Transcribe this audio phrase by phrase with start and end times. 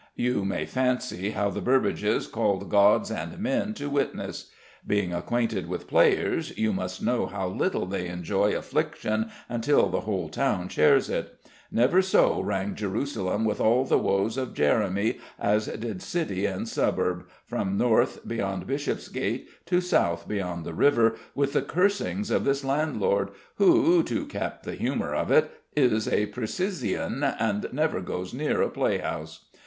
[0.15, 4.49] You may fancy how the Burbages called gods and men to witness.
[4.87, 10.27] Being acquainted with players, you must know how little they enjoy affliction until the whole
[10.27, 11.37] town shares it.
[11.71, 17.27] Never so rang Jerusalem with all the woes of Jeremy as did City and suburb,
[17.45, 23.29] from north beyond Bishopsgate to south along the river, with the cursings of this landlord,
[23.57, 28.69] who to cap the humour of it is a precisian, and never goes near a
[28.71, 29.45] playhouse.